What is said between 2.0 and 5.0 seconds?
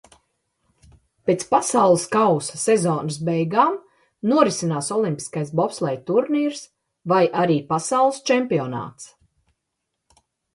kausa sezonas beigām norisinās